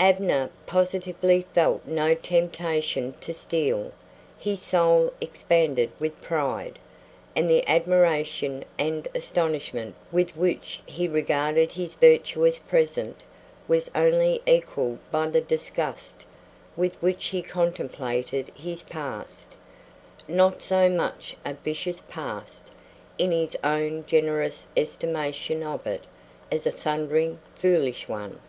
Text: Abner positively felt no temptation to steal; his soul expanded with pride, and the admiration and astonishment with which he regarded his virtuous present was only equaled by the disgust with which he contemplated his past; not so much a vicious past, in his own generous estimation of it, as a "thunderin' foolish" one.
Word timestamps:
Abner 0.00 0.50
positively 0.66 1.46
felt 1.54 1.86
no 1.86 2.12
temptation 2.12 3.12
to 3.20 3.32
steal; 3.32 3.92
his 4.36 4.60
soul 4.60 5.12
expanded 5.20 5.92
with 6.00 6.20
pride, 6.20 6.80
and 7.36 7.48
the 7.48 7.64
admiration 7.68 8.64
and 8.76 9.06
astonishment 9.14 9.94
with 10.10 10.36
which 10.36 10.80
he 10.84 11.06
regarded 11.06 11.70
his 11.70 11.94
virtuous 11.94 12.58
present 12.58 13.22
was 13.68 13.88
only 13.94 14.42
equaled 14.48 14.98
by 15.12 15.28
the 15.28 15.40
disgust 15.40 16.26
with 16.74 17.00
which 17.00 17.26
he 17.26 17.40
contemplated 17.40 18.50
his 18.56 18.82
past; 18.82 19.54
not 20.26 20.60
so 20.60 20.88
much 20.88 21.36
a 21.44 21.54
vicious 21.54 22.00
past, 22.08 22.72
in 23.16 23.30
his 23.30 23.56
own 23.62 24.04
generous 24.06 24.66
estimation 24.76 25.62
of 25.62 25.86
it, 25.86 26.02
as 26.50 26.66
a 26.66 26.72
"thunderin' 26.72 27.38
foolish" 27.54 28.08
one. 28.08 28.40